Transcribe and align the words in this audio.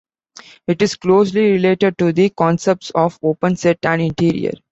It 0.65 0.81
is 0.81 0.95
closely 0.95 1.51
related 1.51 1.95
to 1.99 2.11
the 2.11 2.31
concepts 2.31 2.89
of 2.95 3.19
open 3.21 3.55
set 3.55 3.85
and 3.85 4.01
interior. 4.01 4.53